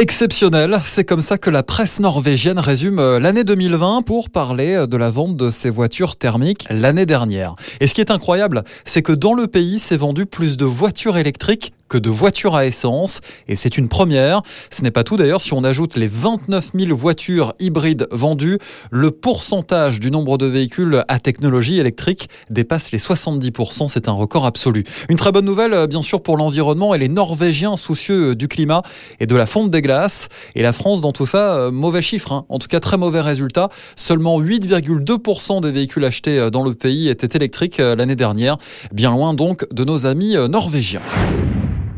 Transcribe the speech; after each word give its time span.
Exceptionnel, 0.00 0.78
c'est 0.84 1.04
comme 1.04 1.22
ça 1.22 1.38
que 1.38 1.50
la 1.50 1.64
presse 1.64 1.98
norvégienne 1.98 2.60
résume 2.60 3.00
euh, 3.00 3.18
l'année 3.18 3.42
2020 3.42 4.02
pour 4.02 4.30
parler 4.30 4.76
euh, 4.76 4.86
de 4.86 4.96
la 4.96 5.10
vente 5.10 5.36
de 5.36 5.50
ces 5.50 5.70
voitures 5.70 6.14
thermiques 6.14 6.68
l'année 6.70 7.04
dernière. 7.04 7.56
Et 7.80 7.88
ce 7.88 7.94
qui 7.94 8.00
est 8.00 8.12
incroyable, 8.12 8.62
c'est 8.84 9.02
que 9.02 9.10
dans 9.10 9.34
le 9.34 9.48
pays, 9.48 9.80
s'est 9.80 9.96
vendu 9.96 10.24
plus 10.24 10.56
de 10.56 10.64
voitures 10.64 11.18
électriques 11.18 11.72
que 11.88 11.98
de 11.98 12.08
voitures 12.08 12.54
à 12.54 12.66
essence. 12.66 13.20
Et 13.48 13.56
c'est 13.56 13.76
une 13.78 13.88
première. 13.88 14.42
Ce 14.70 14.82
n'est 14.82 14.90
pas 14.90 15.04
tout 15.04 15.16
d'ailleurs. 15.16 15.40
Si 15.40 15.52
on 15.52 15.64
ajoute 15.64 15.96
les 15.96 16.06
29 16.06 16.70
000 16.74 16.96
voitures 16.96 17.54
hybrides 17.58 18.06
vendues, 18.12 18.58
le 18.90 19.10
pourcentage 19.10 19.98
du 19.98 20.10
nombre 20.10 20.38
de 20.38 20.46
véhicules 20.46 21.04
à 21.08 21.18
technologie 21.18 21.80
électrique 21.80 22.28
dépasse 22.50 22.92
les 22.92 22.98
70%. 22.98 23.88
C'est 23.88 24.08
un 24.08 24.12
record 24.12 24.46
absolu. 24.46 24.84
Une 25.08 25.16
très 25.16 25.32
bonne 25.32 25.44
nouvelle, 25.44 25.74
euh, 25.74 25.86
bien 25.86 26.02
sûr, 26.02 26.22
pour 26.22 26.36
l'environnement 26.36 26.94
et 26.94 26.98
les 26.98 27.08
Norvégiens 27.08 27.76
soucieux 27.76 28.36
du 28.36 28.46
climat 28.46 28.82
et 29.18 29.26
de 29.26 29.34
la 29.34 29.46
fonte 29.46 29.70
des 29.70 29.82
et 30.54 30.62
la 30.62 30.72
France, 30.72 31.00
dans 31.00 31.12
tout 31.12 31.26
ça, 31.26 31.54
euh, 31.54 31.70
mauvais 31.70 32.02
chiffre. 32.02 32.32
Hein. 32.32 32.44
En 32.48 32.58
tout 32.58 32.68
cas, 32.68 32.80
très 32.80 32.96
mauvais 32.96 33.20
résultat. 33.20 33.68
Seulement 33.96 34.40
8,2% 34.40 35.60
des 35.62 35.72
véhicules 35.72 36.04
achetés 36.04 36.38
euh, 36.38 36.50
dans 36.50 36.62
le 36.62 36.74
pays 36.74 37.08
étaient 37.08 37.36
électriques 37.36 37.80
euh, 37.80 37.96
l'année 37.96 38.16
dernière. 38.16 38.58
Bien 38.92 39.10
loin 39.10 39.34
donc 39.34 39.66
de 39.72 39.84
nos 39.84 40.06
amis 40.06 40.36
norvégiens. 40.48 41.02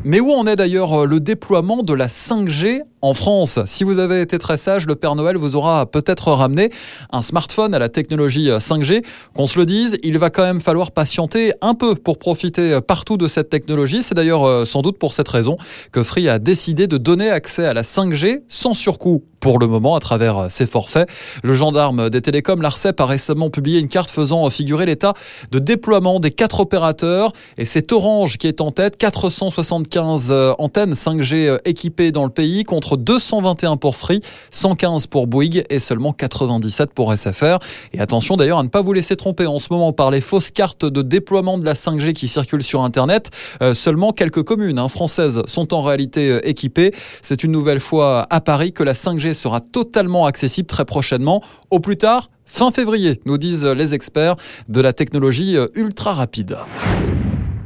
Mais 0.03 0.19
où 0.19 0.33
en 0.33 0.47
est 0.47 0.57
d'ailleurs 0.57 1.07
le 1.07 1.21
déploiement 1.21 1.83
de 1.83 1.93
la 1.93 2.07
5G 2.07 2.83
en 3.03 3.15
France, 3.15 3.61
si 3.65 3.85
vous 3.85 3.99
avez 3.99 4.21
été 4.21 4.39
très 4.39 4.59
sage, 4.59 4.87
le 4.87 4.95
Père 4.95 5.15
Noël 5.15 5.37
vous 5.37 5.57
aura 5.57 5.87
peut-être 5.87 6.33
ramené 6.33 6.71
un 7.13 7.23
smartphone 7.23 7.75
à 7.75 7.79
la 7.79 7.89
technologie 7.89 8.51
5G. 8.51 9.03
Qu'on 9.35 9.47
se 9.47 9.59
le 9.59 9.65
dise, 9.65 9.97
il 10.03 10.19
va 10.19 10.29
quand 10.29 10.43
même 10.43 10.61
falloir 10.61 10.91
patienter 10.91 11.53
un 11.63 11.75
peu 11.75 11.95
pour 11.95 12.19
profiter 12.19 12.79
partout 12.87 13.17
de 13.17 13.27
cette 13.27 13.49
technologie. 13.49 14.03
C'est 14.03 14.15
d'ailleurs 14.15 14.45
euh, 14.45 14.65
sans 14.65 14.83
doute 14.83 14.99
pour 14.99 15.13
cette 15.13 15.29
raison 15.29 15.57
que 15.93 16.03
Free 16.03 16.29
a 16.29 16.39
décidé 16.39 16.87
de 16.87 16.99
donner 16.99 17.31
accès 17.31 17.65
à 17.65 17.73
la 17.73 17.83
5G 17.83 18.43
sans 18.49 18.75
surcoût 18.75 19.25
pour 19.41 19.59
le 19.59 19.67
moment 19.67 19.97
à 19.97 20.01
travers 20.01 20.37
euh, 20.39 20.47
ses 20.51 20.67
forfaits. 20.67 21.09
Le 21.43 21.55
gendarme 21.55 22.11
des 22.11 22.21
télécoms, 22.21 22.61
l'ARCEP, 22.61 23.01
a 23.01 23.07
récemment 23.07 23.49
publié 23.49 23.81
une 23.81 23.89
carte 23.89 24.11
faisant 24.11 24.49
figurer 24.51 24.87
l'état 24.87 25.15
de 25.51 25.59
déploiement 25.59 26.21
des 26.21 26.31
quatre 26.31 26.61
opérateurs 26.61 27.33
et 27.57 27.65
c'est 27.65 27.93
Orange 27.93 28.37
qui 28.37 28.47
est 28.47 28.61
en 28.61 28.71
tête, 28.71 28.97
475 28.99 30.29
euh, 30.31 30.53
antennes 30.59 30.93
5G 30.93 31.59
équipées 31.65 32.13
dans 32.13 32.25
le 32.25 32.31
pays 32.31 32.65
contre 32.65 32.90
221 32.97 33.77
pour 33.77 33.97
Free, 33.97 34.21
115 34.51 35.07
pour 35.07 35.27
Bouygues 35.27 35.65
et 35.71 35.79
seulement 35.79 36.13
97 36.13 36.93
pour 36.95 37.17
SFR. 37.17 37.59
Et 37.93 38.01
attention 38.01 38.37
d'ailleurs 38.37 38.59
à 38.59 38.63
ne 38.63 38.69
pas 38.69 38.83
vous 38.83 38.93
laisser 38.93 39.17
tromper 39.17 39.47
en 39.47 39.59
ce 39.59 39.69
moment 39.73 39.93
par 39.93 40.11
les 40.11 40.21
fausses 40.21 40.51
cartes 40.51 40.85
de 40.85 41.03
déploiement 41.03 41.59
de 41.59 41.65
la 41.65 41.75
5G 41.75 42.13
qui 42.13 42.29
circulent 42.29 42.63
sur 42.63 42.83
Internet. 42.83 43.31
Euh, 43.63 43.75
seulement 43.75 44.13
quelques 44.13 44.43
communes 44.43 44.79
hein, 44.79 44.89
françaises 44.89 45.43
sont 45.47 45.75
en 45.75 45.83
réalité 45.83 46.31
euh, 46.31 46.49
équipées. 46.49 46.93
C'est 47.23 47.45
une 47.45 47.53
nouvelle 47.53 47.81
fois 47.81 48.27
à 48.31 48.41
Paris 48.41 48.73
que 48.73 48.83
la 48.83 48.95
5G 48.95 49.35
sera 49.35 49.61
totalement 49.61 50.27
accessible 50.27 50.67
très 50.67 50.85
prochainement. 50.85 51.43
Au 51.71 51.81
plus 51.81 51.97
tard, 51.97 52.31
fin 52.45 52.71
février, 52.71 53.21
nous 53.27 53.39
disent 53.39 53.65
les 53.65 53.95
experts 53.95 54.37
de 54.69 54.81
la 54.81 54.93
technologie 54.93 55.57
euh, 55.57 55.67
ultra 55.75 56.15
rapide. 56.15 56.57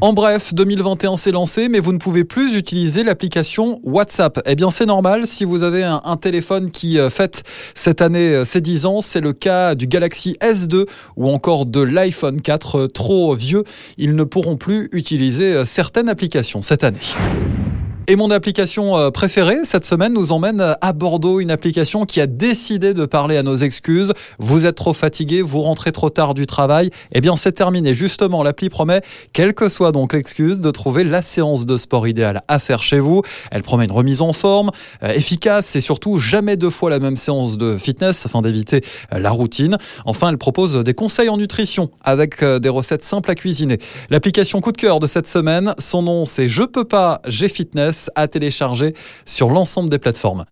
En 0.01 0.13
bref, 0.13 0.53
2021 0.53 1.17
s'est 1.17 1.31
lancé, 1.31 1.69
mais 1.69 1.81
vous 1.81 1.93
ne 1.93 1.99
pouvez 1.99 2.25
plus 2.25 2.57
utiliser 2.57 3.05
l'application 3.05 3.81
WhatsApp. 3.85 4.41
Eh 4.45 4.55
bien, 4.55 4.71
c'est 4.71 4.87
normal 4.87 5.27
si 5.27 5.45
vous 5.45 5.63
avez 5.63 5.83
un, 5.83 6.17
téléphone 6.17 6.71
qui 6.71 6.99
euh, 6.99 7.11
fête 7.11 7.43
cette 7.75 8.03
année 8.03 8.35
euh, 8.35 8.45
ses 8.45 8.61
10 8.61 8.87
ans. 8.87 9.01
C'est 9.01 9.21
le 9.21 9.33
cas 9.33 9.75
du 9.75 9.87
Galaxy 9.87 10.37
S2 10.41 10.87
ou 11.17 11.31
encore 11.31 11.67
de 11.67 11.81
l'iPhone 11.81 12.41
4 12.41 12.77
euh, 12.77 12.89
trop 12.89 13.35
vieux. 13.35 13.65
Ils 13.97 14.15
ne 14.15 14.25
pourront 14.25 14.57
plus 14.57 14.89
utiliser 14.93 15.65
certaines 15.65 16.09
applications 16.09 16.61
cette 16.61 16.85
année. 16.85 16.99
Et 18.07 18.17
mon 18.17 18.31
application 18.31 18.99
euh, 18.99 19.11
préférée 19.11 19.61
cette 19.65 19.87
semaine 19.87 20.13
nous 20.13 20.31
emmène 20.31 20.77
à 20.79 20.93
Bordeaux, 20.93 21.41
une 21.41 21.51
application 21.51 22.05
qui 22.05 22.21
a 22.21 22.27
décidé 22.27 22.93
de 22.93 23.07
parler 23.07 23.39
à 23.39 23.43
nos 23.43 23.57
excuses. 23.57 24.13
Vous 24.39 24.67
êtes 24.67 24.75
trop 24.75 24.93
fatigué, 24.93 25.41
vous 25.41 25.63
rentrez 25.63 25.91
trop 25.91 26.11
tard 26.11 26.35
du 26.35 26.45
travail. 26.45 26.91
Eh 27.13 27.23
bien, 27.23 27.35
c'est 27.37 27.53
terminé. 27.53 27.95
Justement, 27.95 28.43
l'appli 28.43 28.69
promet, 28.69 29.01
quelle 29.33 29.55
que 29.55 29.71
soit 29.71 29.91
donc 29.91 30.13
l'excuse, 30.13 30.61
de 30.61 30.71
trouver 30.71 31.03
la 31.03 31.23
séance 31.23 31.65
de 31.65 31.79
sport 31.79 32.07
idéale 32.07 32.43
à 32.47 32.59
faire 32.59 32.83
chez 32.83 32.99
vous. 32.99 33.23
Elle 33.51 33.63
promet 33.63 33.87
une 33.87 33.93
remise 33.93 34.21
en 34.21 34.35
forme, 34.35 34.71
euh, 35.03 35.09
efficace 35.13 35.75
et 35.75 35.81
surtout 35.81 36.19
jamais 36.19 36.59
deux 36.59 36.69
fois 36.69 36.91
la 36.91 36.99
même 36.99 37.17
séance 37.17 37.57
de 37.57 37.79
fitness 37.79 38.27
afin 38.27 38.43
d'éviter 38.43 38.83
euh, 39.15 39.19
la 39.19 39.31
routine. 39.31 39.79
Enfin, 40.05 40.29
elle 40.29 40.37
propose 40.37 40.75
des 40.85 40.93
conseils 40.93 41.31
en 41.31 41.39
nutrition 41.39 41.91
avec 42.03 42.45
des 42.45 42.69
recettes 42.69 43.03
simples 43.03 43.31
à 43.31 43.35
cuisiner. 43.35 43.79
L'application 44.11 44.61
coup 44.61 44.73
de 44.73 44.77
cœur 44.77 45.01
de 45.01 45.07
cette 45.07 45.27
semaine, 45.27 45.75
son 45.79 46.03
nom 46.03 46.27
c'est 46.27 46.49
Je 46.49 46.65
peux 46.65 46.85
pas, 46.85 47.23
j'ai 47.27 47.49
fitness 47.49 47.94
à 48.15 48.29
télécharger 48.29 48.95
sur 49.25 49.49
l'ensemble 49.51 49.89
des 49.89 49.99
plateformes. 49.99 50.43